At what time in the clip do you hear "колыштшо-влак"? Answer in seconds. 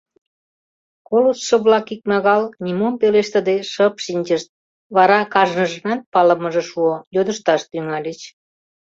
1.07-1.87